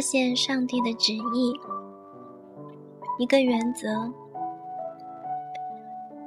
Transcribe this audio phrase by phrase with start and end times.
[0.00, 1.52] 发现上帝的旨意。
[3.18, 4.10] 一个原则：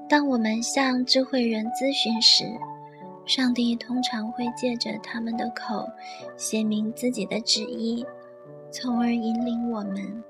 [0.08, 2.46] 当我们向智慧人咨询时，
[3.26, 5.90] 上帝通常会借着他们的口
[6.38, 8.06] 写明自己的旨意，
[8.70, 10.24] 从而引领我们。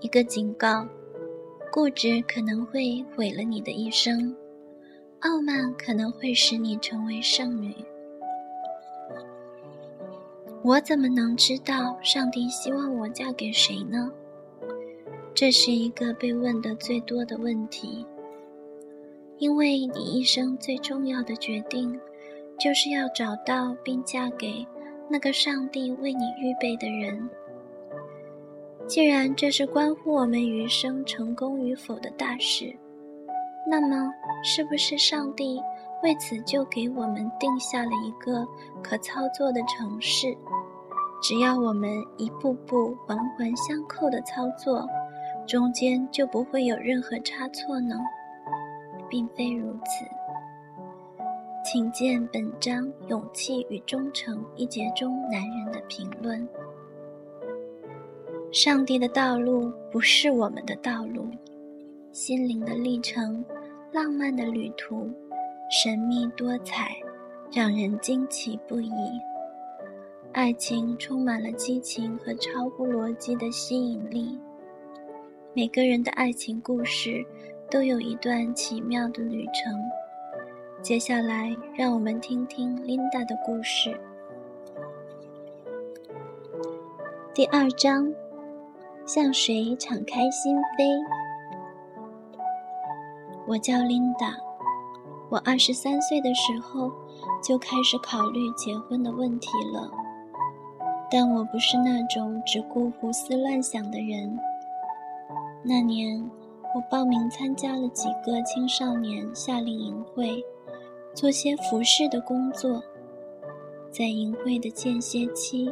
[0.00, 0.88] 一个警告：
[1.70, 4.34] 固执可能会毁了你的一生，
[5.20, 7.74] 傲慢可能会使你成为圣女。
[10.62, 14.12] 我怎么能知道上帝希望我嫁给谁呢？
[15.34, 18.06] 这是一个被问的最多的问题。
[19.38, 21.98] 因为你一生最重要的决定，
[22.58, 24.66] 就是要找到并嫁给
[25.08, 27.26] 那个上帝为你预备的人。
[28.86, 32.76] 既然这是关乎我们余生成功与否的大事，
[33.66, 34.12] 那么
[34.44, 35.58] 是不是上帝？
[36.02, 38.46] 为此，就给我们定下了一个
[38.82, 40.36] 可操作的程式，
[41.22, 44.88] 只要我们一步步环环相扣的操作，
[45.46, 47.96] 中间就不会有任何差错呢？
[49.10, 50.06] 并非如此。
[51.62, 56.48] 请见本章《勇气与忠诚》一节中男人的评论。
[58.50, 61.28] 上帝的道路不是我们的道路，
[62.12, 63.44] 心灵的历程，
[63.92, 65.10] 浪漫的旅途。
[65.72, 66.96] 神秘多彩，
[67.52, 68.90] 让人惊奇不已。
[70.32, 74.36] 爱情充满了激情和超乎逻辑的吸引力。
[75.54, 77.24] 每个人的爱情故事
[77.70, 79.80] 都有一段奇妙的旅程。
[80.82, 83.96] 接下来，让我们听听琳达的故事。
[87.32, 88.12] 第二章：
[89.06, 91.00] 向谁敞开心扉？
[93.46, 94.49] 我叫琳达。
[95.30, 96.90] 我二十三岁的时候
[97.40, 99.88] 就开始考虑结婚的问题了，
[101.08, 104.36] 但我不是那种只顾胡思乱想的人。
[105.62, 106.28] 那年，
[106.74, 110.44] 我报名参加了几个青少年夏令营会，
[111.14, 112.82] 做些服饰的工作。
[113.88, 115.70] 在营会的间歇期，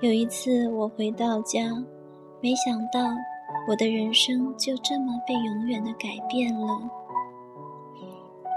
[0.00, 1.84] 有一次我回到家，
[2.40, 3.00] 没想到
[3.68, 6.68] 我的人生就这么被永远的改变了。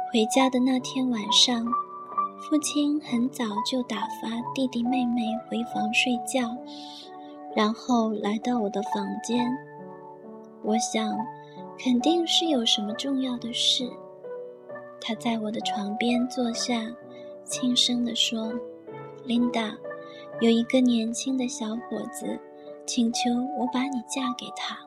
[0.10, 1.66] 回家的那天晚上，
[2.40, 6.56] 父亲很早就打发弟弟妹妹回房睡觉，
[7.54, 9.46] 然后来到我的房间。
[10.64, 11.14] 我想，
[11.78, 13.90] 肯定是有什么重要的事。
[15.02, 16.90] 他在我的床边坐下，
[17.44, 18.54] 轻声地说
[19.28, 19.76] ：“琳达，
[20.40, 22.40] 有一个年轻的小伙子，
[22.86, 23.30] 请求
[23.60, 24.78] 我把你嫁给他。”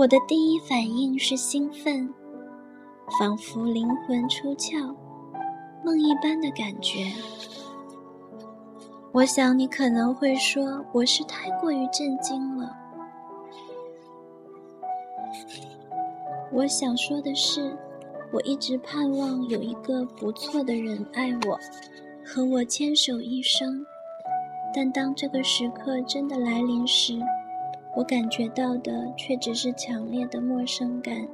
[0.00, 2.08] 我的第一反应是兴奋，
[3.18, 4.96] 仿佛灵魂出窍，
[5.84, 7.12] 梦一般的感觉。
[9.12, 12.74] 我想你可能会说我是太过于震惊了。
[16.50, 17.76] 我想说的是，
[18.32, 21.58] 我一直盼望有一个不错的人爱我，
[22.24, 23.84] 和我牵手一生。
[24.74, 27.20] 但当这个时刻真的来临时，
[27.96, 31.28] 我感觉到的却只是强烈的陌生感、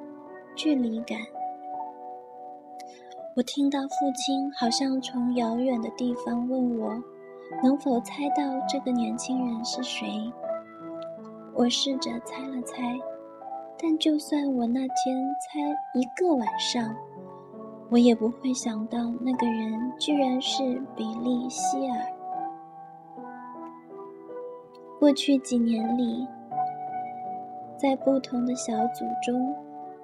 [0.54, 1.18] 距离感。
[3.36, 6.90] 我听到父亲好像从遥远的地方问我，
[7.62, 10.08] 能否猜到这个年轻人是谁。
[11.54, 12.98] 我试着猜了猜，
[13.78, 15.60] 但就算我那天猜
[15.94, 16.96] 一个晚上，
[17.90, 21.98] 我也不会想到那个人居然是比利希尔。
[24.98, 26.26] 过去几年里。
[27.76, 29.54] 在不同的小组中，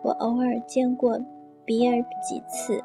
[0.03, 1.19] 我偶尔见过
[1.65, 2.83] 比尔几次，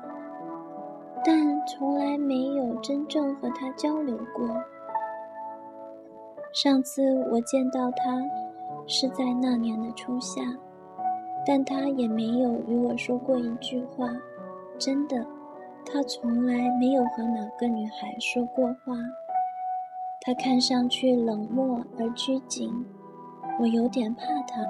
[1.26, 4.48] 但从来没有真正和他交流过。
[6.54, 8.24] 上次我见到他
[8.88, 10.42] 是在那年的初夏，
[11.46, 14.10] 但他也没有与我说过一句话。
[14.80, 15.26] 真的，
[15.86, 18.96] 他从来没有和哪个女孩说过话。
[20.22, 22.74] 他看上去冷漠而拘谨。
[23.60, 24.62] 我有点怕他。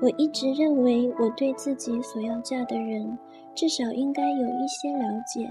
[0.00, 3.16] 我一直认为我对自己所要嫁的人，
[3.54, 5.48] 至少应该有一些了解。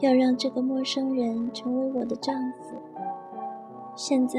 [0.00, 2.76] 要让这个陌生人成为我的丈夫，
[3.96, 4.38] 现在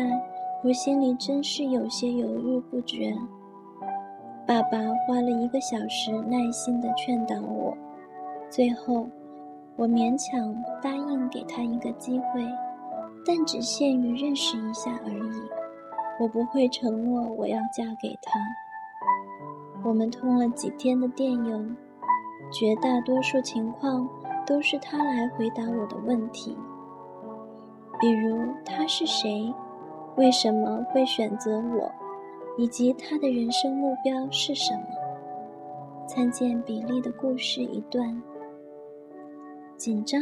[0.63, 3.13] 我心里真是有些犹豫不决。
[4.47, 7.77] 爸爸花了一个小时耐心地劝导我，
[8.49, 9.05] 最后
[9.75, 12.41] 我勉强答应给他一个机会，
[13.25, 15.58] 但只限于认识一下而已。
[16.19, 18.39] 我不会承诺我要嫁给他。
[19.83, 21.65] 我们通了几天的电邮，
[22.51, 24.07] 绝大多数情况
[24.45, 26.57] 都是他来回答我的问题，
[27.99, 29.53] 比如他是谁，
[30.17, 31.89] 为什么会选择我，
[32.57, 34.83] 以及他的人生目标是什么。
[36.05, 38.21] 参见比利的故事一段。
[39.77, 40.19] 紧张，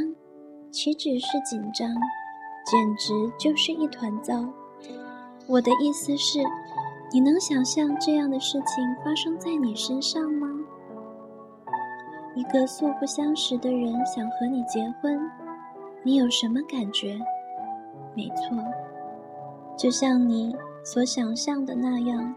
[0.69, 1.89] 岂止是紧张，
[2.65, 4.45] 简直就是一团糟。
[5.47, 6.39] 我的意思是，
[7.11, 10.47] 你能想象这样的事情发生在你身上吗？
[12.35, 15.17] 一个素不相识的人想和你结婚，
[16.03, 17.17] 你有什么感觉？
[18.13, 18.57] 没错，
[19.77, 20.53] 就像你
[20.83, 22.35] 所想象的那样，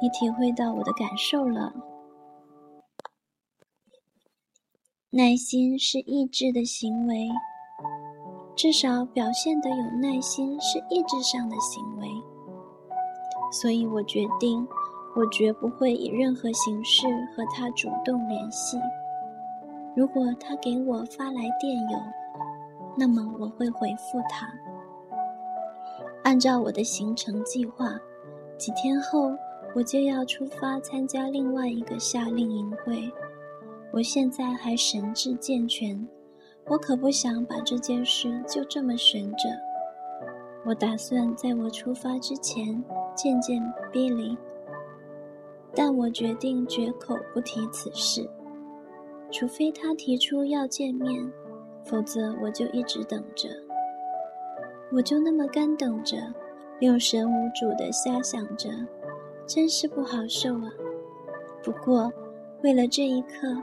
[0.00, 1.72] 你体会到我的感受了。
[5.10, 7.28] 耐心是意志的行为，
[8.56, 12.08] 至少表现的有耐心是意志上的行为。
[13.52, 14.66] 所以我决定，
[15.14, 17.06] 我绝不会以任何形式
[17.36, 18.78] 和他主动联系。
[19.94, 21.98] 如果他给我发来电邮，
[22.96, 24.48] 那么我会回复他。
[26.24, 27.94] 按照我的行程计划，
[28.56, 29.30] 几天后
[29.74, 33.12] 我就要出发参加另外一个夏令营会。
[33.92, 36.08] 我现在还神志健全，
[36.66, 39.50] 我可不想把这件事就这么悬着。
[40.64, 42.82] 我打算在我出发之前
[43.14, 43.62] 见见
[43.92, 44.36] Billy，
[45.74, 48.28] 但我决定绝口不提此事，
[49.30, 51.32] 除非他提出要见面，
[51.84, 53.48] 否则我就一直等着。
[54.92, 56.16] 我就那么干等着，
[56.78, 58.70] 六神无主的瞎想着，
[59.46, 60.70] 真是不好受啊。
[61.62, 62.12] 不过，
[62.62, 63.56] 为了这一刻。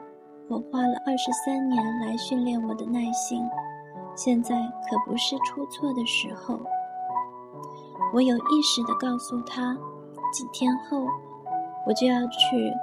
[0.52, 3.40] 我花了二十三年来训练我的耐心，
[4.16, 4.56] 现在
[4.90, 6.60] 可不是出错的时候。
[8.14, 9.78] 我有意识地告诉他，
[10.34, 11.06] 几天后
[11.86, 12.74] 我就要去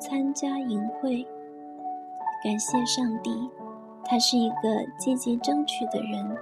[0.00, 1.26] 参加营会。
[2.42, 3.48] 感谢上帝，
[4.04, 6.36] 他是一个积极争取的人。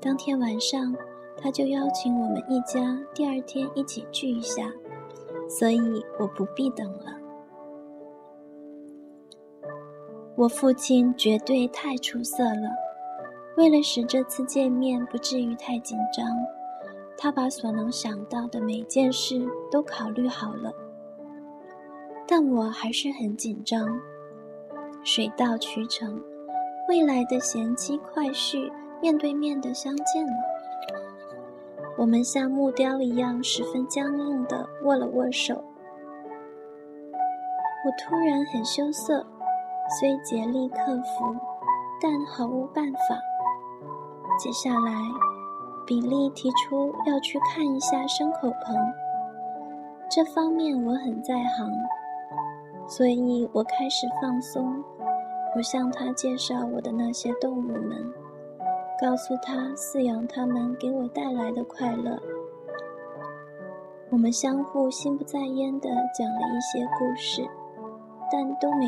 [0.00, 0.94] 当天晚上，
[1.40, 4.70] 他就邀请我们一家第二天一起聚一下，
[5.48, 7.16] 所以我不必等了。
[10.34, 12.70] 我父亲绝对太出色了。
[13.56, 16.26] 为了使这次见面不至于太紧张，
[17.22, 20.72] 他把所能想到的每件事都考虑好了。
[22.26, 24.00] 但我还是很紧张。
[25.04, 26.20] 水到渠成，
[26.88, 30.32] 未来的贤妻快婿面对面的相见了。
[31.96, 35.54] 我们像木雕一样十分僵硬地握了握手。
[35.54, 39.24] 我突然很羞涩。
[40.00, 41.36] 虽竭力克服，
[42.00, 42.98] 但毫无办法。
[44.38, 44.92] 接下来，
[45.86, 48.76] 比利提出要去看一下牲口棚，
[50.10, 51.70] 这方面我很在行，
[52.86, 54.82] 所以我开始放松。
[55.54, 58.12] 我向他介绍我的那些动物们，
[59.00, 62.18] 告诉他饲养它们给我带来的快乐。
[64.10, 65.88] 我们相互心不在焉地
[66.18, 67.46] 讲了一些故事，
[68.30, 68.86] 但都没。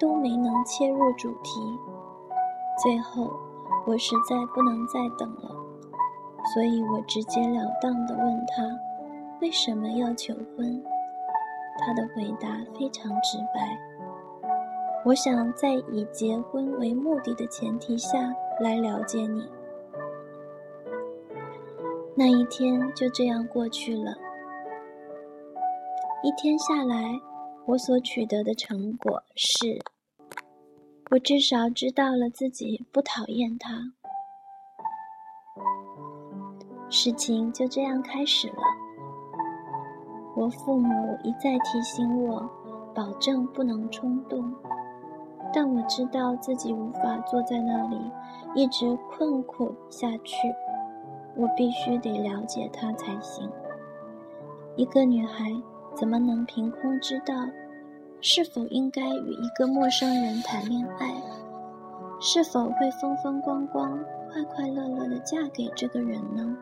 [0.00, 1.60] 都没能切入主题。
[2.82, 3.30] 最后，
[3.86, 5.54] 我实在不能再等了，
[6.52, 8.78] 所以我直截了当地问他
[9.40, 10.82] 为什么要求婚。
[11.78, 13.78] 他的回答非常直白
[15.04, 19.48] ：“我想在以结婚为目的的前提下来了解你。”
[22.16, 24.14] 那一天就这样过去了。
[26.22, 27.20] 一天下来。
[27.66, 29.78] 我所取得的成果是，
[31.10, 33.92] 我至少知道了自己不讨厌他。
[36.90, 38.62] 事情就这样开始了。
[40.36, 42.50] 我父母一再提醒我，
[42.94, 44.52] 保证不能冲动，
[45.54, 47.98] 但我知道自己无法坐在那里
[48.54, 50.36] 一直困苦下去。
[51.36, 53.50] 我必须得了解他才行。
[54.76, 55.50] 一个女孩。
[55.92, 57.34] 怎么能凭空知道
[58.20, 61.12] 是否应该与一个陌生人谈恋爱？
[62.20, 63.98] 是否会风风光光、
[64.32, 66.56] 快快乐乐地嫁给这个人呢？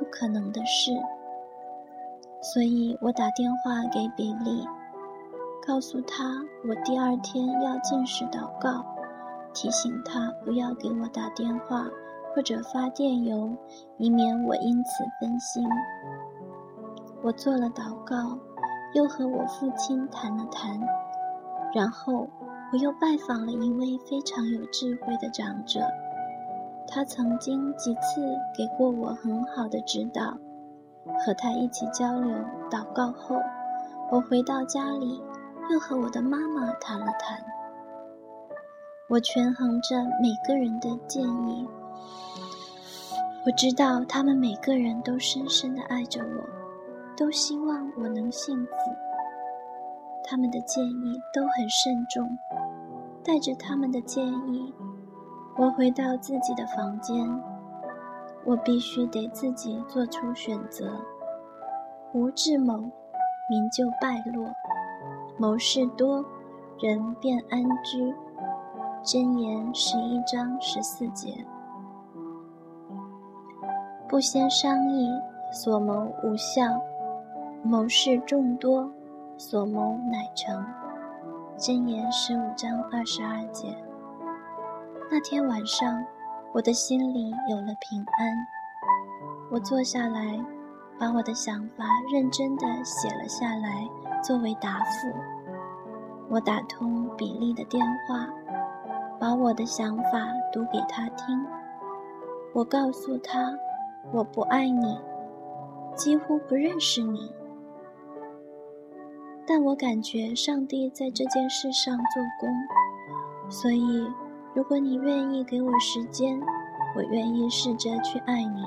[0.00, 0.90] 不可能的事。
[2.42, 4.66] 所以我打电话给比利，
[5.64, 8.82] 告诉他我第二天要进食祷告，
[9.52, 11.86] 提醒他不要给我打电话
[12.34, 13.54] 或者发电邮，
[13.98, 15.62] 以免我因此分心。
[17.22, 18.38] 我做了祷告，
[18.94, 20.80] 又和我父亲谈了谈，
[21.74, 22.26] 然后
[22.72, 25.80] 我又拜访了一位非常有智慧的长者，
[26.90, 28.20] 他曾经几次
[28.56, 30.36] 给过我很好的指导。
[31.24, 32.36] 和他一起交流
[32.70, 33.36] 祷告后，
[34.10, 35.22] 我回到家里，
[35.70, 37.38] 又和我的妈妈谈了谈。
[39.08, 41.66] 我权衡着每个人的建议。
[43.46, 46.44] 我知道他们每个人都深深的爱着我，
[47.16, 48.72] 都希望我能幸福。
[50.22, 52.38] 他们的建议都很慎重。
[53.22, 54.72] 带着他们的建议，
[55.56, 57.28] 我回到自己的房间。
[58.46, 60.92] 我必须得自己做出选择。
[62.12, 62.90] 无智谋，
[63.48, 64.50] 民就败落；
[65.38, 66.24] 谋事多，
[66.80, 68.14] 人便安居。
[69.04, 71.44] 箴言十一章十四节。
[74.08, 75.10] 不先商议，
[75.52, 76.80] 所谋无效；
[77.62, 78.90] 谋事众多，
[79.36, 80.64] 所谋乃成。
[81.58, 83.76] 箴言十五章二十二节。
[85.12, 86.04] 那天晚上，
[86.52, 88.46] 我的心里有了平安。
[89.50, 90.38] 我坐下来，
[91.00, 93.88] 把我的想法认真地写了下来，
[94.22, 95.12] 作为答复。
[96.28, 98.28] 我打通比利的电话，
[99.18, 101.44] 把我的想法读给他听。
[102.54, 103.52] 我告诉他。
[104.12, 104.98] 我不爱你，
[105.94, 107.30] 几乎不认识你，
[109.46, 112.48] 但我感觉上帝在这件事上做工，
[113.50, 114.10] 所以
[114.54, 116.40] 如果你愿意给我时间，
[116.96, 118.64] 我愿意试着去爱你。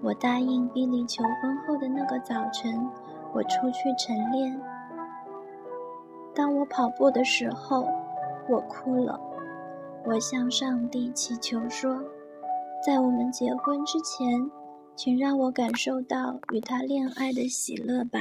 [0.00, 2.88] 我答应比利求婚后的那个早晨，
[3.34, 4.60] 我出去晨练。
[6.32, 7.84] 当我跑步的时候，
[8.48, 9.20] 我哭了，
[10.06, 12.00] 我向上帝祈求说。
[12.86, 14.48] 在我们结婚之前，
[14.94, 18.20] 请让我感受到与他恋爱的喜乐吧。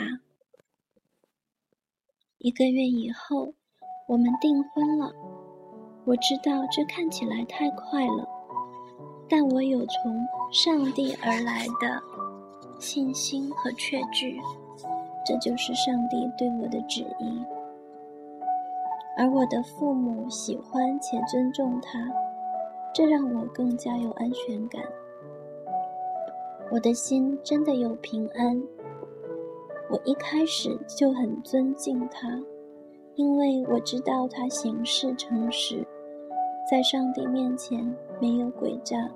[2.40, 3.54] 一个月以后，
[4.08, 5.14] 我们订婚了。
[6.08, 8.26] 我知道这看起来太快了，
[9.28, 12.02] 但我有从上帝而来的
[12.80, 14.40] 信心和确据，
[15.26, 17.44] 这就是上帝对我的旨意。
[19.18, 22.00] 而我的父母喜欢且尊重他。
[22.94, 24.82] 这让我更加有安全感，
[26.72, 28.60] 我的心真的有平安。
[29.90, 32.42] 我一开始就很尊敬他，
[33.14, 35.86] 因为我知道他行事诚实，
[36.70, 39.10] 在上帝面前没有诡诈。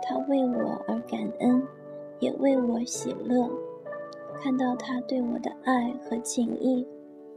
[0.00, 1.60] 他为我而感恩，
[2.20, 3.50] 也为我喜乐。
[4.36, 6.86] 看到他对我的爱和情谊，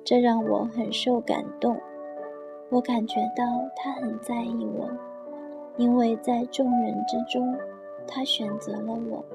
[0.04, 1.76] 这让我很受感动。
[2.70, 3.44] 我感觉到
[3.76, 4.88] 他很在意我。
[5.78, 7.56] 因为在众人之中，
[8.06, 9.26] 他选择了我，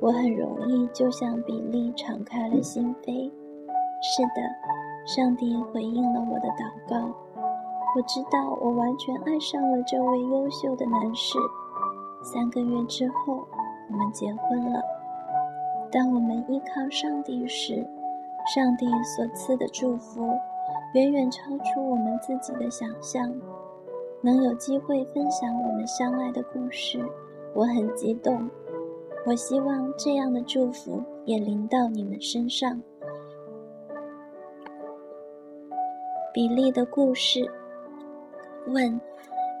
[0.00, 3.30] 我很容易就向比利敞开了心扉。
[4.02, 4.42] 是的，
[5.06, 7.14] 上帝回应了我的祷告。
[7.96, 11.38] 我知道我完全爱上了这位优秀的男士。
[12.22, 13.46] 三个月之后，
[13.90, 14.80] 我们结婚了。
[15.90, 17.84] 当我们依靠上帝时，
[18.54, 20.28] 上帝所赐的祝福
[20.92, 23.32] 远远超出我们自己的想象。
[24.20, 27.02] 能有机会分享我们相爱的故事，
[27.54, 28.50] 我很激动。
[29.24, 32.82] 我希望这样的祝福也临到你们身上。
[36.34, 37.50] 比利的故事。
[38.68, 39.00] 问：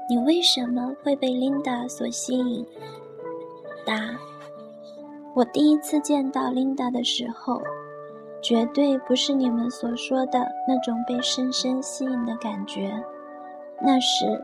[0.08, 2.66] 你为什么会被琳达所吸引？
[3.84, 4.10] 答：
[5.34, 7.60] 我第一次见到琳达的时候，
[8.42, 12.92] 绝对不是你们所说的那种被深深吸引的感觉。
[13.80, 14.42] 那时，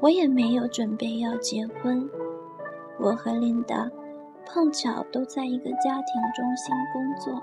[0.00, 2.08] 我也没有准备要结婚。
[2.98, 3.90] 我和琳达
[4.44, 7.40] 碰巧都在一个家庭中心工作。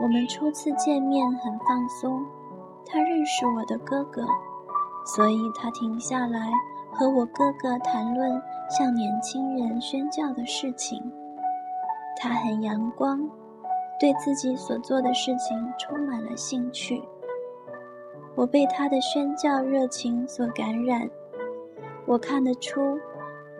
[0.00, 2.24] 我们初次见面很放松，
[2.86, 4.22] 他认识我的哥哥，
[5.14, 6.50] 所以他停下来
[6.92, 11.02] 和我哥哥谈论向年轻人宣教的事情。
[12.20, 13.18] 他很阳光，
[13.98, 17.02] 对自己所做的事情充满了兴趣。
[18.34, 21.08] 我被他的宣教热情所感染，
[22.04, 22.98] 我看得出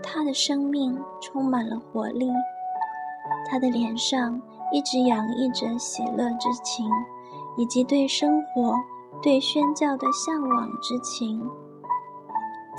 [0.02, 2.31] 他的生命充满了活力，
[3.50, 4.40] 他的脸上
[4.71, 6.87] 一直洋溢着喜乐之情，
[7.57, 8.75] 以及对生活、
[9.23, 11.41] 对宣教的向往之情。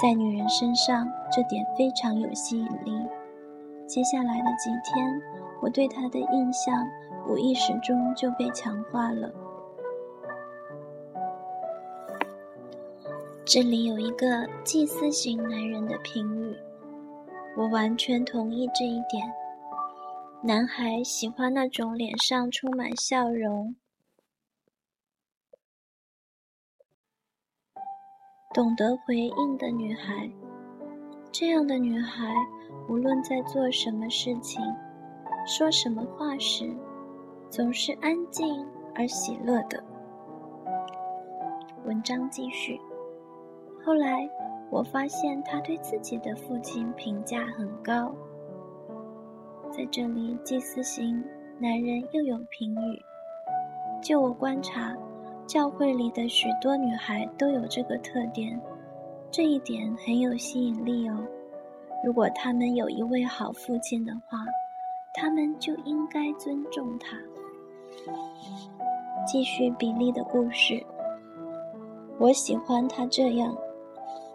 [0.01, 3.05] 在女人身上，这点非常有吸引力。
[3.85, 5.21] 接下来的几天，
[5.61, 6.87] 我对他的印象
[7.27, 9.29] 无意识中就被强化了。
[13.43, 16.55] 这里有一个祭司型男人的评语，
[17.57, 19.29] 我完全同意这一点。
[20.41, 23.75] 男孩喜欢那种脸上充满笑容、
[28.59, 30.29] 懂得回应的女孩。
[31.31, 32.33] 这样的女孩，
[32.89, 34.61] 无论在做什么事情、
[35.47, 36.69] 说什么话时，
[37.49, 39.81] 总是安静而喜乐的。
[41.85, 42.77] 文章继续。
[43.81, 44.29] 后来
[44.69, 48.13] 我发现他对自己的父亲评价很高。
[49.71, 51.23] 在这里，祭司型
[51.59, 53.01] 男人又有评语。
[54.03, 54.93] 就我观察，
[55.49, 58.61] 教会里的许多女孩都有这个特点，
[59.31, 61.17] 这一点很有吸引力哦。
[62.05, 64.45] 如果他们有一位好父亲的话，
[65.11, 67.17] 他们就应该尊重他。
[69.25, 70.85] 继续比利的故事，
[72.19, 73.57] 我喜欢他这样。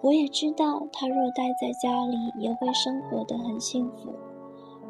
[0.00, 4.12] 我也知道他若待在家里也会生活得很幸福。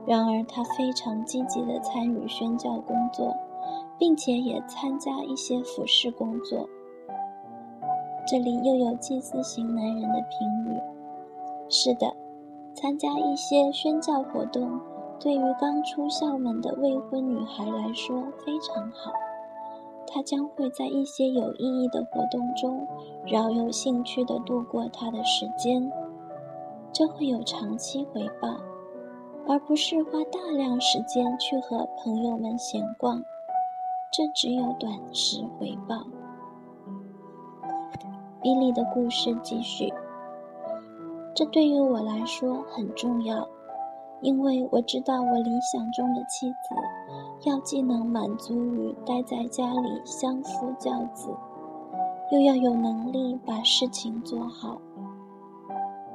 [0.07, 3.37] 然而他非常积极地参与宣教工作。
[3.99, 6.69] 并且也参加一些服饰工作。
[8.27, 10.81] 这里又有祭司型男人的评语：
[11.69, 12.15] 是的，
[12.75, 14.81] 参加一些宣教活动，
[15.21, 19.13] 对于刚出校门的未婚女孩来说非常好。
[20.07, 22.87] 她将会在一些有意义的活动中，
[23.27, 25.91] 饶有兴趣地度过她的时间，
[26.93, 28.57] 这会有长期回报，
[29.47, 33.23] 而不是花大量时间去和朋友们闲逛。
[34.17, 35.97] 这只有短时回报。
[38.41, 39.93] 比利的故事继续。
[41.35, 43.45] 这对于我来说很重要，
[44.21, 51.35] 因为我知道我理想中的妻子要既能满足于待在家里相夫教子，
[52.31, 54.81] 又要有能力把事情做好。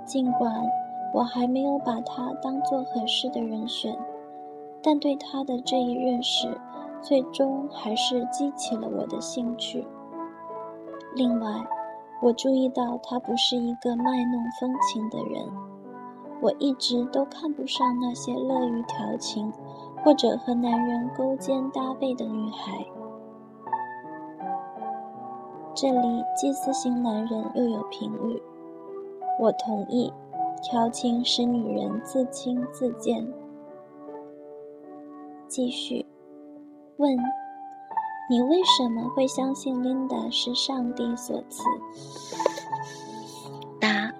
[0.06, 0.66] 尽管
[1.14, 3.94] 我还没有把她当做合适的人选，
[4.82, 6.58] 但对她的这一认识。
[7.02, 9.86] 最终还是激起了我的兴趣。
[11.16, 11.68] 另外，
[12.22, 15.46] 我注意到他不是一个卖弄风情的人。
[16.42, 19.52] 我一直都看不上那些乐于调情
[20.02, 22.86] 或者和男人勾肩搭背的女孩。
[25.76, 28.42] 这里祭司型男人又有评语，
[29.38, 30.14] 我同意，
[30.62, 33.28] 调情使女人自轻自贱。
[35.48, 36.06] 继续。
[37.00, 37.18] 问：
[38.30, 41.64] 你为什么会相信琳达是上帝所赐？
[43.80, 44.12] 答：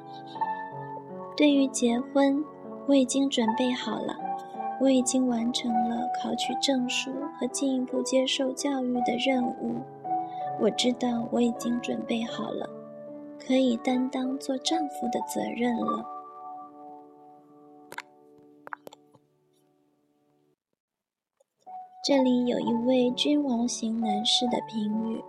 [1.36, 2.42] 对于结婚，
[2.88, 4.16] 我已经准备好了。
[4.80, 9.76] 我已经完成了考取证书和进一步接受教育的任务。
[10.62, 12.66] 我知道我已经准备好了，
[13.46, 16.06] 可以担当做丈夫的责任了。
[22.02, 25.22] 这里有一位君王型男士的评语：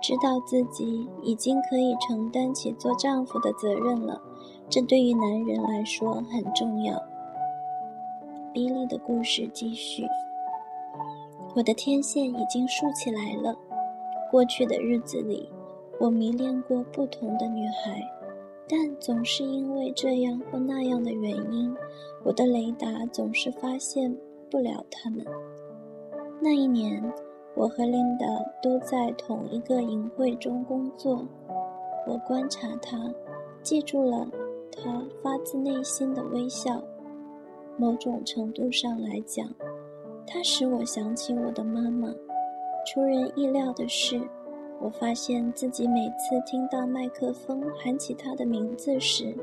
[0.00, 4.18] 知道自己已经可以承担起做丈夫的责任了，
[4.70, 6.98] 这对于男人来说很重要。
[8.54, 10.06] 比利的故事继续：
[11.54, 13.54] 我的天线已经竖起来了。
[14.30, 15.46] 过去的日子里，
[16.00, 18.00] 我迷恋过不同的女孩，
[18.66, 21.76] 但总是因为这样或那样的原因，
[22.24, 24.16] 我的雷达总是发现
[24.50, 25.22] 不了她们。
[26.46, 27.02] 那一年，
[27.56, 28.24] 我和琳达
[28.62, 31.26] 都在同一个营会中工作。
[32.06, 32.96] 我观察她，
[33.64, 34.24] 记住了
[34.70, 36.80] 她发自内心的微笑。
[37.76, 39.44] 某种程度上来讲，
[40.24, 42.14] 它使我想起我的妈妈。
[42.86, 44.22] 出人意料的是，
[44.80, 49.36] 我发现自己每次听到麦克风喊起她的名字时，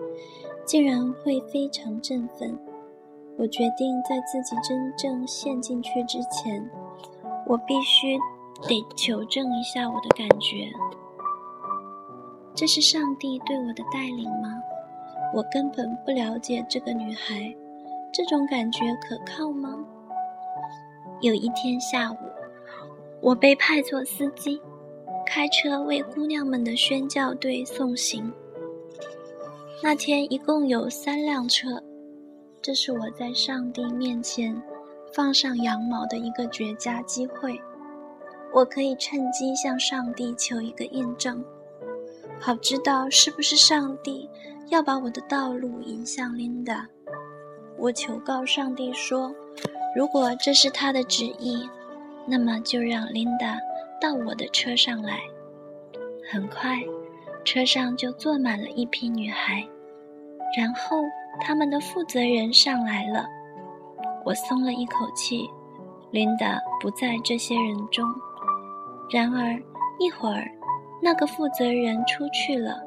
[0.66, 2.58] 竟然会非常振奋。
[3.36, 6.66] 我决定在自己真正陷进去之前。
[7.46, 8.18] 我必须
[8.68, 10.72] 得求证一下我的感觉，
[12.56, 14.62] 这是上帝对我的带领吗？
[15.34, 17.54] 我根本不了解这个女孩，
[18.14, 19.84] 这种感觉可靠吗？
[21.22, 22.18] 有一天下午，
[23.22, 24.62] 我被派做司机，
[25.26, 28.32] 开车为姑娘们的宣教队送行。
[29.82, 31.82] 那天一共有三辆车，
[32.62, 34.62] 这是我在上帝面前。
[35.14, 37.62] 放上羊毛的一个绝佳机会，
[38.52, 41.44] 我可以趁机向上帝求一个印证，
[42.40, 44.28] 好知道是不是上帝
[44.70, 46.88] 要把我的道路引向琳达。
[47.78, 49.32] 我求告上帝说，
[49.96, 51.70] 如果这是他的旨意，
[52.26, 53.60] 那么就让琳达
[54.02, 55.20] 到我的车上来。
[56.32, 56.80] 很快，
[57.46, 59.64] 车上就坐满了一批女孩，
[60.58, 61.04] 然后
[61.42, 63.28] 他们的负责人上来了。
[64.26, 65.50] 我松了一口气，
[66.12, 68.06] 琳达不在这些人中。
[69.10, 69.62] 然而，
[70.00, 70.50] 一会儿，
[71.02, 72.82] 那个负责人出去了，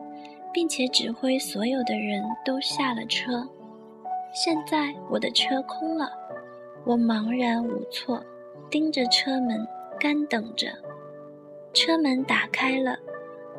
[0.52, 3.46] 并且指挥所有的人都下了车。
[4.32, 6.10] 现在我的车空了，
[6.84, 8.22] 我茫然无措，
[8.70, 9.66] 盯着车门，
[10.00, 10.68] 干等着。
[11.74, 12.98] 车门打开了，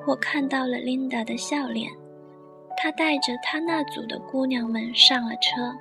[0.08, 1.92] 我看到了琳达的笑脸，
[2.76, 5.72] 她带着她那组的姑娘们上了车。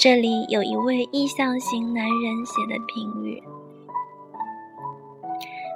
[0.00, 3.42] 这里有一位意向型男人写的评语：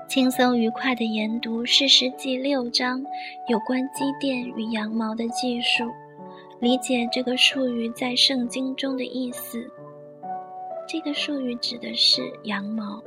[0.08, 3.04] 轻松愉快地研读《世世记》六章
[3.48, 5.90] 有关积淀与羊毛的技术，
[6.58, 9.70] 理解这个术语在圣经中的意思。
[10.88, 13.02] 这个术语指的是羊毛。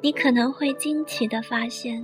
[0.00, 2.02] 你可能会惊奇地发现，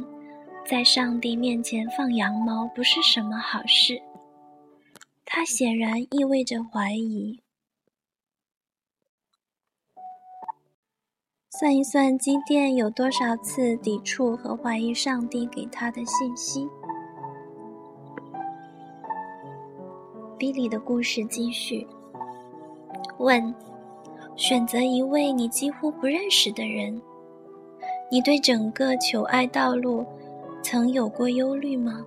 [0.66, 3.98] 在上帝面前放羊毛不是什么好事。
[5.24, 7.40] 它显然意味着怀疑。
[11.58, 16.68] 算一算，基甸有多少次抵触和怀疑上帝给他的信息？
[20.36, 21.86] 比利的故事继续。
[23.16, 23.54] 问：
[24.36, 27.00] 选择一位你几乎不认识的人。
[28.10, 30.04] 你对整个求爱道路
[30.62, 32.04] 曾有过忧虑吗？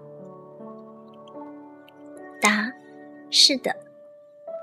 [2.39, 2.71] 答：
[3.31, 3.75] 是的。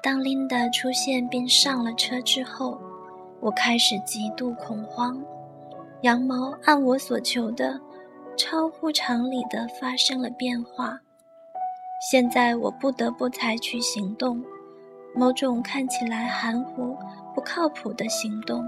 [0.01, 2.79] 当琳达出现并上了车之后，
[3.41, 5.23] 我开始极度恐慌。
[6.03, 7.81] 羊毛按我所求的，
[8.37, 11.01] 超乎常理的发生了变化。
[12.11, 14.45] 现在我不得不采取行动，
[15.15, 16.97] 某种看起来含糊、
[17.35, 18.63] 不靠谱的行动。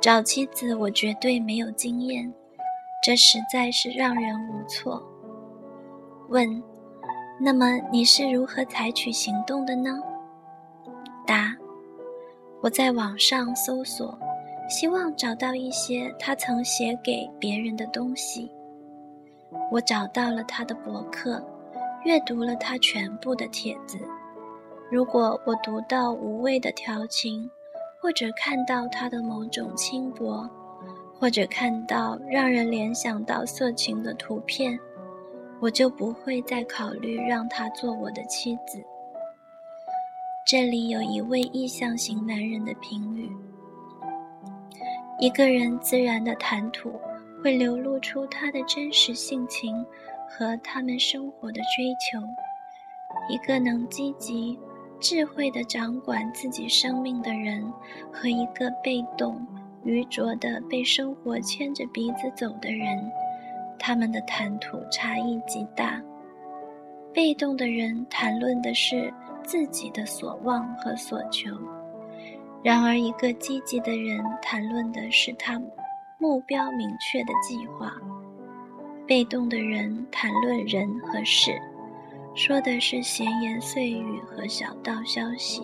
[0.00, 2.32] 找妻子，我绝对没有经验，
[3.04, 5.00] 这实在是让人无措。
[6.28, 6.62] 问：
[7.40, 10.00] 那么你是如何采取行动的呢？
[11.24, 11.54] 答：
[12.62, 14.16] 我在网上搜索，
[14.68, 18.48] 希望找到一些他曾写给别人的东西。
[19.68, 21.44] 我找到了他的博客，
[22.04, 23.98] 阅读了他全部的帖子。
[24.92, 27.50] 如果我读到无谓的调情，
[28.00, 30.48] 或者看到他的某种轻薄，
[31.18, 34.78] 或者看到让人联想到色情的图片，
[35.58, 38.80] 我就不会再考虑让他做我的妻子。
[40.44, 43.30] 这里有一位意向型男人的评语：
[45.20, 46.92] 一个人自然的谈吐
[47.42, 49.84] 会流露出他的真实性情
[50.28, 52.20] 和他们生活的追求。
[53.28, 54.58] 一个能积极。
[55.00, 57.60] 智慧的掌管自己生命的人，
[58.12, 59.44] 和一个被动、
[59.82, 63.10] 愚拙的被生活牵着鼻子走的人，
[63.80, 66.00] 他们的谈吐差异极大。
[67.12, 69.12] 被动的人谈论的是
[69.44, 71.50] 自己的所望和所求，
[72.62, 75.60] 然而一个积极的人谈论的是他
[76.18, 77.92] 目标明确的计划。
[79.06, 81.52] 被动的人谈论人和事。
[82.34, 85.62] 说的是闲言碎语和小道消息，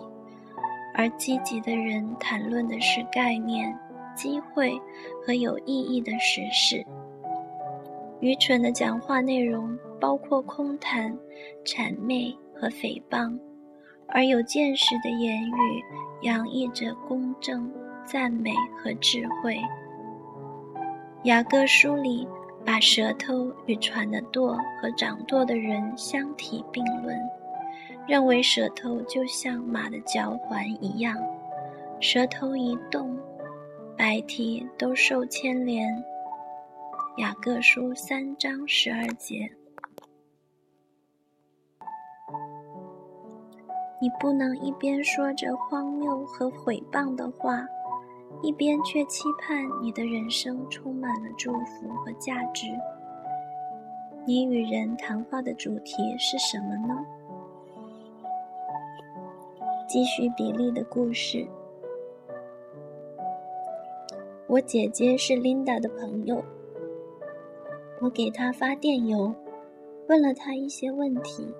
[0.93, 3.75] 而积极的人谈论的是概念、
[4.13, 4.79] 机会
[5.25, 6.85] 和有意义的实事。
[8.19, 11.11] 愚蠢的讲话内容包括空谈、
[11.65, 13.35] 谄媚和诽谤，
[14.11, 15.83] 而有见识的言语
[16.21, 17.71] 洋溢着公正、
[18.05, 19.59] 赞美和智慧。
[21.23, 22.27] 雅各书里。
[22.65, 27.17] 把舌头与船的舵和掌舵的人相提并论，
[28.05, 31.15] 认为舌头就像马的脚环一样，
[32.01, 33.17] 舌头一动，
[33.97, 35.87] 白体都受牵连。
[37.17, 39.49] 雅各书三章十二节，
[44.01, 47.67] 你不能一边说着荒谬和毁谤的话。
[48.41, 52.67] 一边却期盼你的人生充满了祝福和价值。
[54.25, 57.05] 你与人谈话的主题是什么呢？
[59.87, 61.45] 继续比利的故事。
[64.47, 66.41] 我姐姐是琳达的朋友，
[67.99, 69.33] 我给她发电邮，
[70.07, 71.51] 问了她一些问题：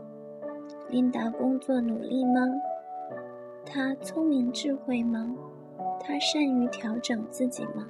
[0.90, 2.42] 琳达工作努力吗？
[3.66, 5.36] 她聪明智慧吗？
[6.02, 7.88] 他善于调整自己吗？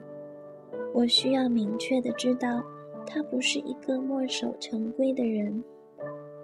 [0.94, 2.62] 我需要明确的知道，
[3.06, 5.64] 他不是一个墨守成规的人。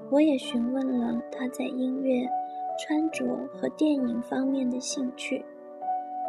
[0.10, 2.26] 我也询问了他在音乐、
[2.80, 5.44] 穿着和电影方面的兴趣，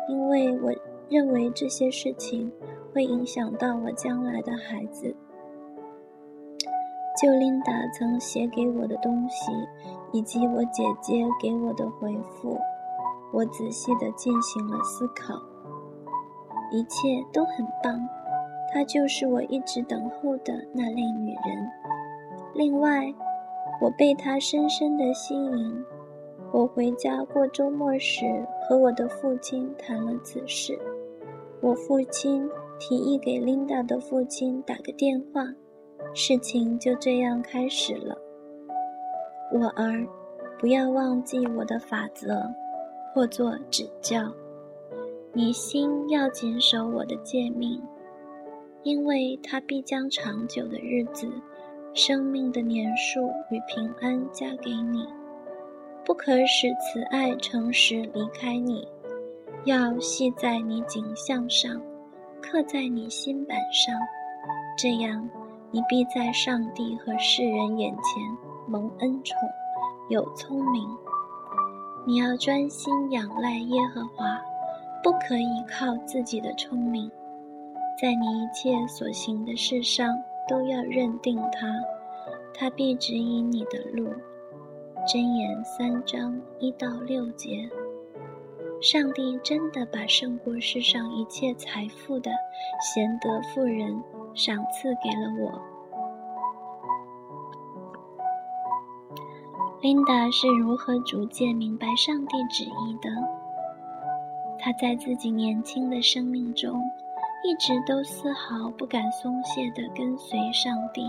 [0.09, 0.75] 因为我
[1.09, 2.51] 认为这些事情
[2.93, 5.15] 会影响到我将来的孩子。
[7.23, 9.53] 就琳达曾写给我的东西，
[10.13, 12.59] 以及我姐姐给我的回复。
[13.33, 15.35] 我仔细地进行了思考，
[16.71, 18.01] 一切都很棒。
[18.73, 21.71] 她就是我一直等候的那类女人。
[22.55, 23.13] 另外，
[23.81, 25.85] 我被她深深地吸引。
[26.53, 30.79] 我回家过周末时，和我的父亲谈了此事。
[31.61, 35.43] 我父亲提议给琳达的父亲打个电话，
[36.15, 38.17] 事情就这样开始了。
[39.53, 40.07] 我儿，
[40.59, 42.51] 不要忘记我的法则，
[43.15, 44.33] 或作指教。
[45.33, 47.81] 你心要谨守我的诫命，
[48.83, 51.31] 因为它必将长久的日子、
[51.95, 55.07] 生命的年数与平安加给你。
[56.05, 58.87] 不可使慈爱、诚实离开你，
[59.65, 61.81] 要系在你颈项上。
[62.43, 63.93] 刻在你心板上，
[64.79, 65.29] 这样
[65.73, 68.23] 你必在上帝和世人眼前
[68.69, 69.37] 蒙恩宠，
[70.09, 70.89] 有聪明。
[72.05, 74.41] 你要专心仰赖耶和华，
[75.03, 77.09] 不可以靠自己的聪明，
[78.01, 81.81] 在你一切所行的事上都要认定他，
[82.53, 84.13] 他必指引你的路。
[85.07, 87.71] 箴言三章一到六节。
[88.83, 92.33] 上帝真的把胜过世上一切财富的
[92.81, 94.03] 贤德妇人
[94.35, 95.76] 赏赐给了我。
[99.87, 103.09] 琳达是如何逐渐明白上帝旨意的？
[104.59, 106.83] 她在自己年轻的生命中，
[107.45, 111.03] 一直都丝毫不敢松懈地跟随上帝，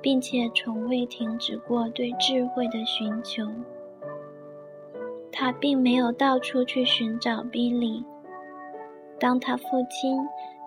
[0.00, 3.44] 并且从未停止过对智慧的寻求。
[5.32, 8.04] 他并没有到处去寻找比利。
[9.18, 10.16] 当他父亲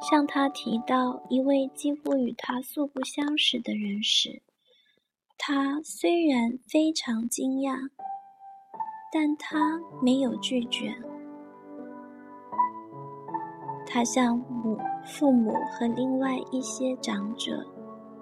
[0.01, 4.41] 向他提到一位几乎与他素不相识的人时，
[5.41, 7.73] 他虽然非常惊讶，
[9.11, 10.93] 但他没有拒绝。
[13.87, 17.65] 他向母、父母和另外一些长者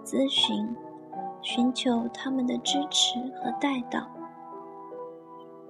[0.06, 0.76] 咨询，
[1.42, 4.08] 寻求他们的支持和带导。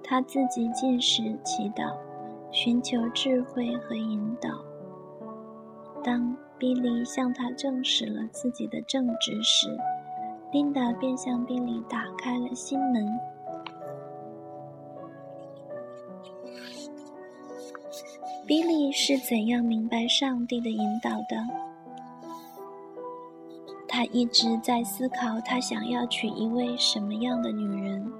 [0.04, 1.96] 他自己进食祈祷，
[2.52, 4.50] 寻求智慧和引导。
[6.04, 9.76] 当比利向他证实了自己的正直时，
[10.50, 13.20] 琳达便向比利打开了心门。
[18.46, 21.46] 比利是怎样明白上帝的引导的？
[23.86, 28.10] 他一直在思考，他想要娶一位什么样的女人。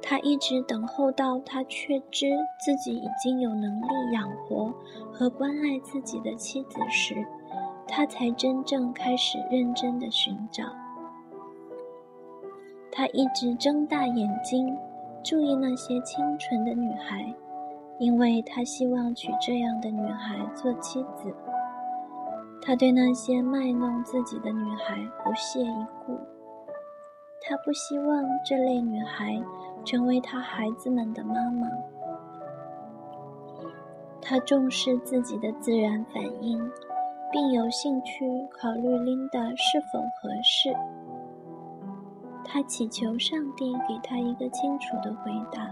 [0.00, 2.30] 他一直等候到他确知
[2.64, 4.72] 自己已经有能力养活
[5.12, 7.26] 和关爱自己的妻子时，
[7.88, 10.64] 他才真正开始认真的寻找。
[12.92, 14.76] 他一直睁大眼睛，
[15.24, 17.34] 注意那些清纯的女孩，
[17.98, 21.34] 因为他希望娶这样的女孩做妻子。
[22.60, 26.16] 他对那些卖弄自己的女孩不屑一顾，
[27.40, 29.42] 他不希望这类女孩。
[29.84, 31.66] 成为他孩子们的妈妈，
[34.20, 36.70] 他重视自己的自然反应，
[37.32, 40.72] 并有兴趣考虑琳达是否合适。
[42.52, 45.66] 他祈求上帝给他一个清楚的回答。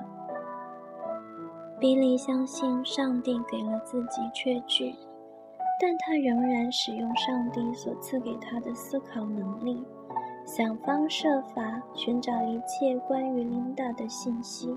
[1.79, 4.95] 比利相信上帝给了自己确据，
[5.79, 9.85] 但他仍然使用上帝所赐给他的思考能力。
[10.47, 14.75] 想方设法寻找一切关于琳达的信息，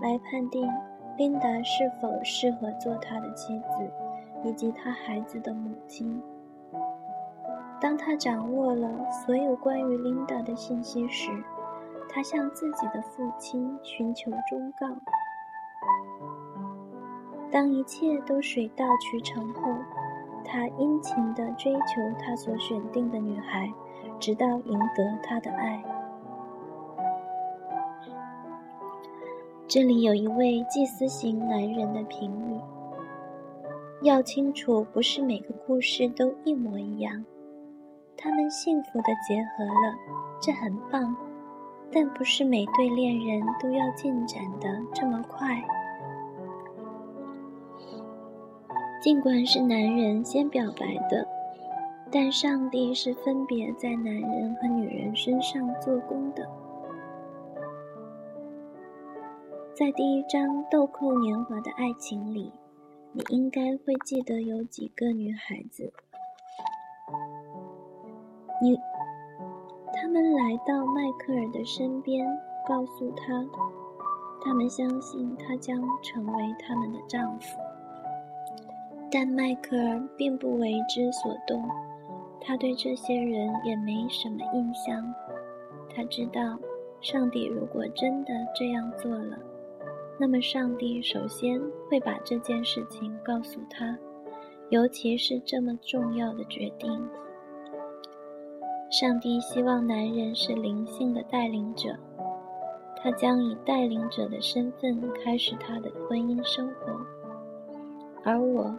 [0.00, 0.64] 来判定
[1.18, 3.90] 琳达是否适合做他的妻子，
[4.44, 6.22] 以及他孩子的母亲。
[7.80, 11.30] 当他掌握了所有关于琳达的信息时，
[12.08, 14.86] 他向自己的父亲寻求忠告。
[17.50, 19.74] 当一切都水到渠成后，
[20.44, 23.72] 他殷勤地追求他所选定的女孩。
[24.20, 25.82] 直到赢得他的爱。
[29.66, 32.60] 这里有一位祭司型男人的评语：
[34.02, 37.24] 要清楚，不是每个故事都一模一样，
[38.16, 39.94] 他们幸福的结合了，
[40.40, 41.16] 这很棒，
[41.92, 45.62] 但不是每对恋人都要进展的这么快。
[49.02, 51.26] 尽管是男人先表白的。
[52.10, 56.48] 但上帝是分别在男人和女人身上做工的。
[59.74, 62.52] 在第一章《豆蔻年华的爱情》里，
[63.10, 65.92] 你应该会记得有几个女孩子。
[68.62, 68.78] 你，
[69.92, 72.26] 他们来到迈克尔的身边，
[72.66, 73.44] 告诉他，
[74.40, 77.58] 他们相信他将成为他们的丈夫。
[79.10, 81.62] 但迈克尔并不为之所动。
[82.46, 85.14] 他对这些人也没什么印象。
[85.94, 86.58] 他知道，
[87.00, 89.38] 上帝如果真的这样做了，
[90.18, 93.96] 那么上帝首先会把这件事情告诉他，
[94.68, 97.08] 尤其是这么重要的决定。
[99.00, 101.98] 上帝希望男人是灵性的带领者，
[102.94, 106.92] 他将以带领者的身份开始他的婚姻生活。
[108.22, 108.72] 而我，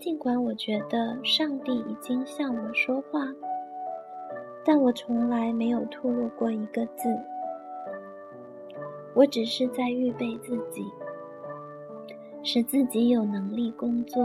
[0.00, 3.20] 尽管我觉得上帝已经向我说话，
[4.64, 7.08] 但我从来没有吐露过一个字。
[9.14, 10.84] 我只是在预备自己，
[12.42, 14.20] 使自己有能力工作、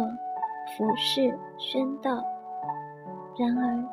[0.76, 2.24] 服侍、宣道。
[3.38, 3.84] 然而，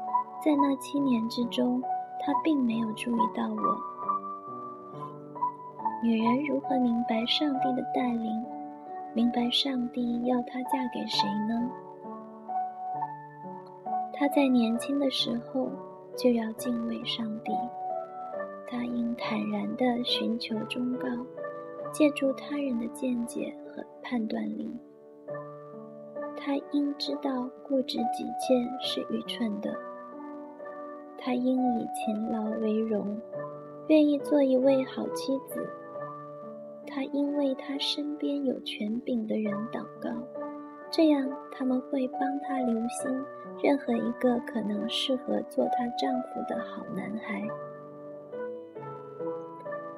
[0.42, 1.82] 在那七年之中，
[2.20, 3.80] 他并没有注意到我。
[6.02, 8.42] 女人如何明白上帝的带领？
[9.12, 11.70] 明白上帝要她嫁给谁呢？
[14.12, 15.68] 她在年轻的时候
[16.16, 17.52] 就要敬畏上帝。
[18.66, 21.08] 她应坦然地寻求忠告，
[21.92, 24.70] 借助他人的见解和判断力。
[26.36, 29.76] 他应知道固执己见是愚蠢的。
[31.22, 33.20] 他应以勤劳为荣，
[33.88, 35.68] 愿意做一位好妻子。
[36.86, 40.10] 他应为他身边有权柄的人祷告，
[40.90, 43.22] 这样他们会帮他留心
[43.62, 47.46] 任何一个可能适合做她丈夫的好男孩。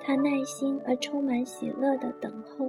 [0.00, 2.68] 他耐心而充满喜乐的等候，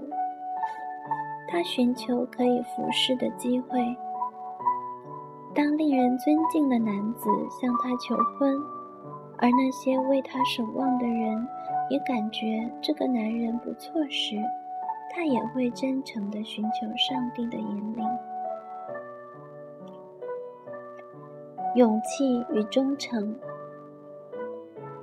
[1.49, 3.79] 他寻求可以服侍的机会。
[5.55, 8.57] 当令人尊敬的男子向她求婚，
[9.37, 11.47] 而那些为她守望的人
[11.89, 14.35] 也感觉这个男人不错时，
[15.15, 18.03] 他也会真诚地寻求上帝的引领。
[21.75, 23.35] 勇气与忠诚。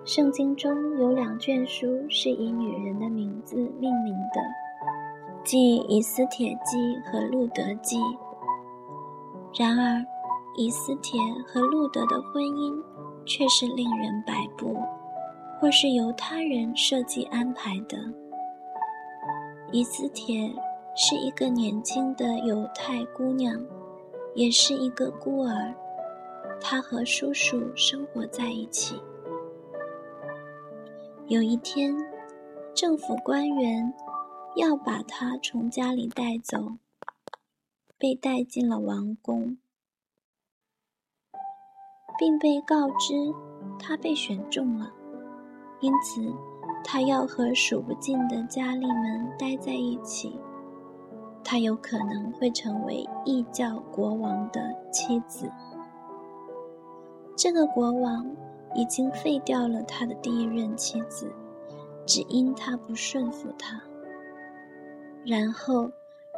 [0.04, 4.40] 圣经中有两卷书是以女人的名字命名的，
[5.44, 7.98] 即《以斯帖记》和《路德记》。
[9.56, 10.04] 然而，
[10.56, 12.82] 以斯帖和路德的婚姻
[13.24, 14.76] 却是令人摆布，
[15.58, 17.96] 或是由他人设计安排的。
[19.72, 20.52] 以斯帖
[20.96, 23.64] 是一个年轻的犹太姑娘，
[24.34, 25.72] 也是一个孤儿，
[26.60, 29.00] 她和叔叔生活在一起。
[31.28, 31.96] 有一天，
[32.74, 33.94] 政府官员
[34.56, 36.72] 要把她从家里带走，
[37.96, 39.56] 被带进了王宫，
[42.20, 43.14] 并被告知
[43.78, 44.92] 他被选中了，
[45.80, 46.20] 因此
[46.84, 50.38] 他要和数不尽的佳丽们待在一起。
[51.42, 54.60] 他有可能会成为异教国王的
[54.92, 55.50] 妻子。
[57.34, 58.26] 这个国王。
[58.76, 61.28] 已经废掉了他的第一任妻子，
[62.06, 63.82] 只因他不顺服他。
[65.24, 65.90] 然后，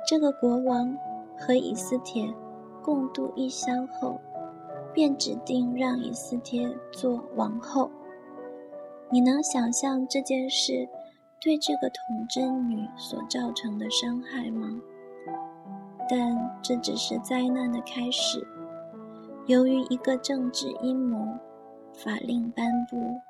[0.08, 0.96] 这个国王
[1.38, 2.32] 和以斯帖
[2.82, 4.18] 共度一宵后，
[4.94, 7.90] 便指定让以斯帖做王后。
[9.10, 10.88] 你能想象这件事
[11.40, 14.80] 对这个童贞女所造成的伤害吗？
[16.08, 18.46] 但这只是灾难的开始。
[19.46, 21.26] 由于一个政治阴谋。
[21.94, 23.20] 法令颁布，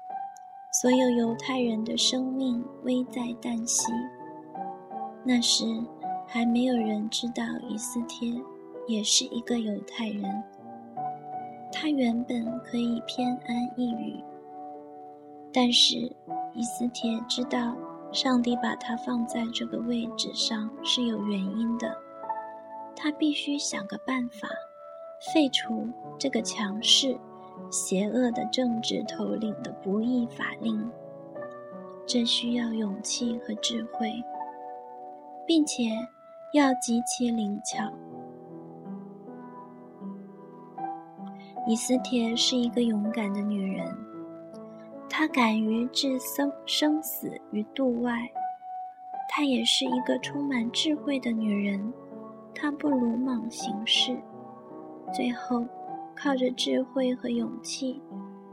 [0.81, 3.93] 所有犹太人的生命危在旦夕。
[5.25, 5.65] 那时
[6.29, 8.41] 还没有人知道以斯帖
[8.87, 10.45] 也是一个犹太人。
[11.73, 14.23] 他原本可以偏安一隅，
[15.53, 15.97] 但是
[16.55, 17.75] 以斯帖知道
[18.13, 21.97] 上帝把他放在这个位置上是有原因的。
[22.95, 24.49] 他必须想个办法，
[25.33, 27.19] 废除这个强势。
[27.71, 30.91] 邪恶的政治头领的不义法令，
[32.07, 34.13] 这需要勇气和智慧，
[35.47, 35.85] 并且
[36.53, 37.91] 要极其灵巧。
[41.67, 43.97] 以斯帖是一个勇敢的女人，
[45.09, 48.31] 她敢于置生生死于度外。
[49.29, 51.93] 她也是一个充满智慧的女人，
[52.55, 54.17] 她不鲁莽行事。
[55.13, 55.67] 最后。
[56.15, 58.01] 靠着智慧和勇气，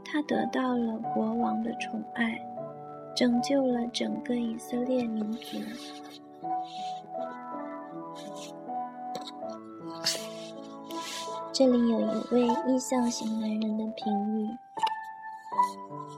[0.02, 2.40] 她得到了国王的宠爱，
[3.14, 5.58] 拯救了整个以色列民族。
[11.60, 14.48] 这里有一位意象型男人的评语：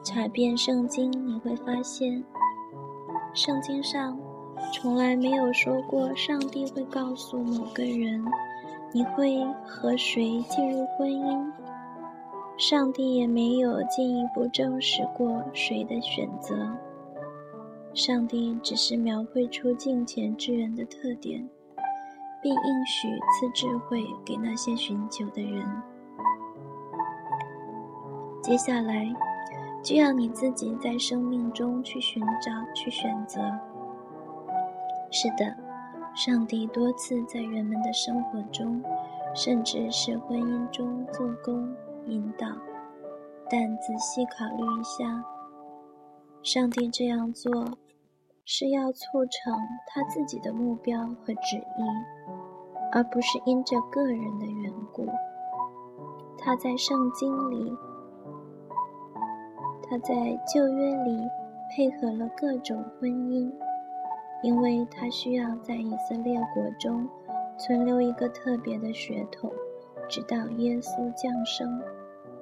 [0.05, 2.23] 查遍圣经，你会发现，
[3.35, 4.17] 圣经上
[4.73, 8.25] 从来没有说过上帝会告诉某个人。
[8.93, 11.53] 你会和谁进入婚姻？
[12.57, 16.55] 上帝也没有进一步证实过谁的选择。
[17.95, 21.51] 上帝只是描绘出敬虔之人的特点，
[22.43, 25.65] 并应许赐智慧给那些寻求的人。
[28.43, 29.07] 接下来，
[29.83, 33.41] 就要你自己在生命中去寻找、去选择。
[35.11, 35.57] 是的，
[36.15, 38.83] 上帝多次在人们的生活中，
[39.35, 41.73] 甚至是婚姻中做工
[42.07, 42.49] 引导。
[43.49, 45.25] 但仔细考虑一下，
[46.43, 47.79] 上帝这样做。
[48.45, 51.83] 是要促成他自己的目标和旨意，
[52.93, 55.09] 而不是因着个人的缘故。
[56.39, 57.77] 他在圣经里，
[59.83, 60.15] 他在
[60.47, 61.19] 旧约里
[61.71, 63.51] 配合了各种婚姻，
[64.43, 67.09] 因为他需要在以色列国中
[67.59, 69.51] 存留一个特别的血统，
[70.09, 71.81] 直到耶稣降生，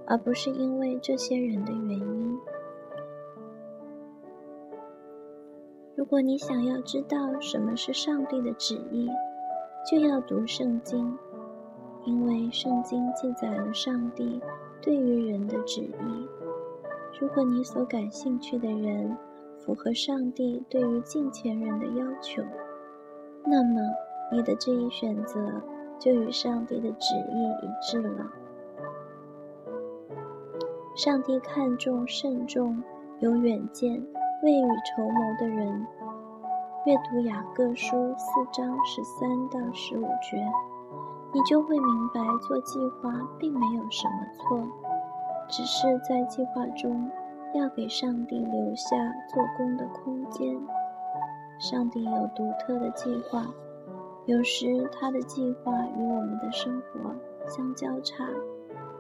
[0.07, 2.39] 而不是因为这些人的原因。
[5.95, 9.11] 如果你想要知道什么是上帝的旨意，
[9.89, 11.17] 就要读圣经，
[12.05, 14.41] 因为圣经记载了上帝
[14.81, 16.29] 对于人的旨意。
[17.21, 19.17] 如果你所感兴趣的人
[19.59, 22.43] 符合上帝对于近前人的要求，
[23.45, 23.81] 那么
[24.31, 25.61] 你的这一选择
[25.99, 28.31] 就与上帝的旨意一致了。
[30.95, 32.83] 上帝看重慎重、
[33.21, 34.03] 有远见。
[34.43, 35.87] 未雨绸缪的人，
[36.87, 40.43] 阅读雅各书四章十三到十五节，
[41.31, 44.67] 你就会明白，做计划并没有什么错，
[45.47, 47.11] 只是在计划中
[47.53, 48.97] 要给上帝留下
[49.29, 50.59] 做工的空间。
[51.59, 53.47] 上帝有独特的计划，
[54.25, 57.15] 有时他的计划与我们的生活
[57.47, 58.25] 相交叉，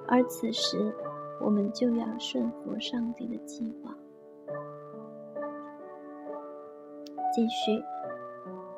[0.06, 0.94] 而此时
[1.40, 3.90] 我们就要顺服上帝的计划。
[7.40, 7.82] 继续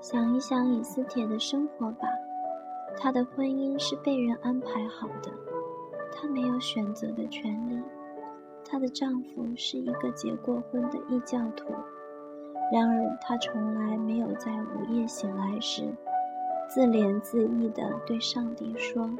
[0.01, 2.07] 想一想以斯帖的生活吧。
[2.97, 5.33] 她的婚姻是被人安排好的，
[6.13, 7.83] 她没有选择的权利。
[8.65, 11.75] 她的丈夫是一个结过婚的异教徒，
[12.73, 15.93] 然而她从来没有在午夜醒来时
[16.69, 19.11] 自怜自艾地对上帝说：“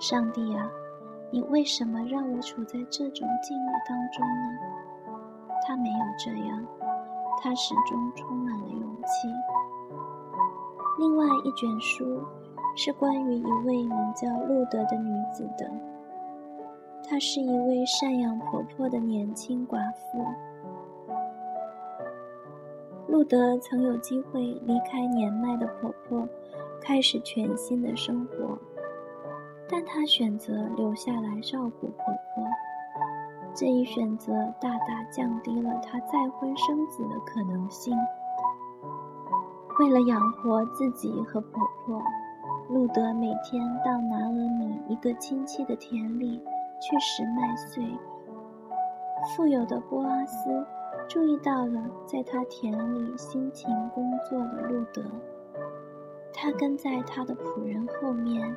[0.00, 0.70] 上帝啊，
[1.30, 5.18] 你为什么让我处在这种境遇当中呢？”
[5.68, 6.66] 她没有这样。
[7.40, 9.28] 他始终充满了勇气。
[10.98, 12.22] 另外一卷书
[12.76, 15.70] 是关于一位名叫路德的女子的。
[17.06, 20.24] 她是一位赡养婆婆的年轻寡妇。
[23.08, 26.26] 路德曾有机会离开年迈的婆婆，
[26.80, 28.58] 开始全新的生活，
[29.68, 32.44] 但她选择留下来照顾婆婆。
[33.54, 37.96] 这一选择大大降低了她再婚生子的可能性。
[39.78, 42.02] 为了养活自己和婆婆，
[42.68, 46.42] 路德每天到拿俄米一个亲戚的田里
[46.80, 47.84] 去拾麦穗。
[49.36, 50.66] 富有的波阿斯
[51.08, 55.02] 注意到了在他田里辛勤工作的路德，
[56.32, 58.56] 他跟在他的仆人后面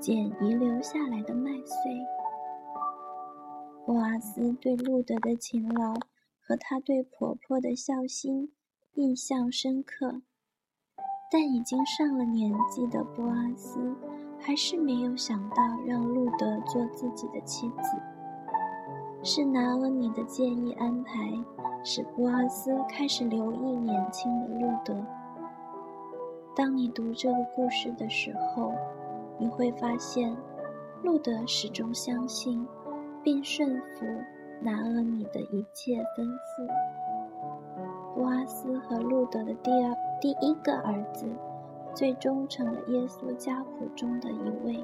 [0.00, 2.00] 捡遗留下来的麦穗。
[3.88, 5.94] 波阿斯对路德的勤劳
[6.42, 8.52] 和他对婆婆的孝心
[8.92, 10.20] 印象深刻，
[11.32, 13.96] 但已经上了年纪的波阿斯
[14.38, 17.96] 还是没有想到让路德做自己的妻子。
[19.22, 21.14] 是拿俄米的建议安排，
[21.82, 25.02] 使波阿斯开始留意年轻的路德。
[26.54, 28.70] 当你读这个故事的时候，
[29.38, 30.36] 你会发现，
[31.02, 32.68] 路德始终相信。
[33.28, 34.06] 并顺服
[34.62, 36.66] 拿俄米的一切吩咐。
[38.14, 41.26] 波阿斯和路德的第二、第一个儿子，
[41.94, 44.82] 最终成了耶稣家谱中的一位。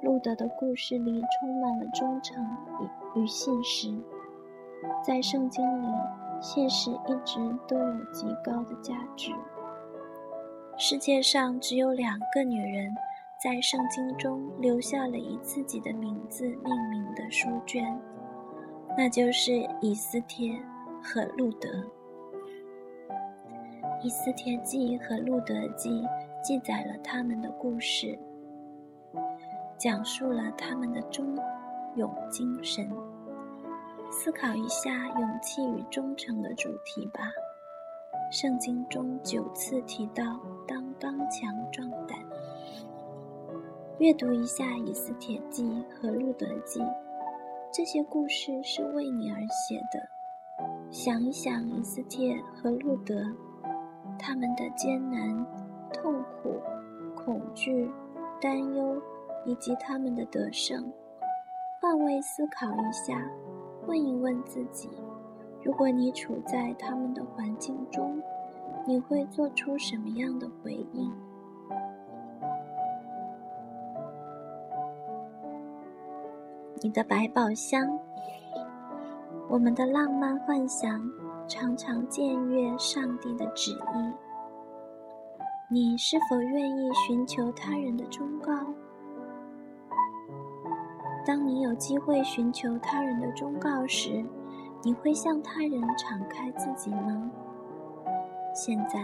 [0.00, 2.44] 路德的故事里充满了忠诚
[3.14, 3.96] 与与信实，
[5.04, 5.86] 在圣经里，
[6.40, 9.30] 现实一直都有极高的价值。
[10.76, 12.92] 世界上只有两个女人。
[13.42, 17.84] 在圣经中留下了以自己的名字命名的书卷，
[18.96, 20.56] 那就是以斯帖
[21.02, 21.68] 和路德。
[24.00, 26.04] 以斯帖记和路德记
[26.40, 28.16] 记载了他们的故事，
[29.76, 31.36] 讲述了他们的忠
[31.96, 32.88] 勇精神。
[34.08, 37.28] 思考一下勇气与忠诚的主题吧。
[38.30, 42.16] 圣经中九次提到当刚强壮胆。
[43.98, 45.64] 阅读一下《以斯帖记》
[45.94, 46.80] 和《路德记》，
[47.72, 50.08] 这些故事是为你而写的。
[50.90, 53.22] 想一想，以斯帖和路德，
[54.18, 55.46] 他们的艰难
[55.92, 56.58] 痛苦、
[57.14, 57.88] 恐惧、
[58.40, 59.00] 担忧
[59.44, 60.90] 以及他们的得胜。
[61.80, 63.30] 换位思考一下，
[63.86, 64.88] 问一问自己：
[65.62, 68.20] 如果你处在他们的环境中，
[68.86, 71.12] 你会做出什么样的回应？
[76.84, 77.96] 你的百宝箱，
[79.48, 81.08] 我们的浪漫幻想
[81.46, 84.12] 常常僭越上帝的旨意。
[85.68, 88.52] 你是否愿意寻求他人的忠告？
[91.24, 94.24] 当你有机会寻求他人的忠告时，
[94.82, 97.30] 你会向他人敞开自己吗？
[98.52, 99.00] 现在，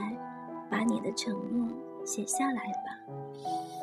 [0.68, 1.68] 把你的承诺
[2.04, 3.77] 写下来吧。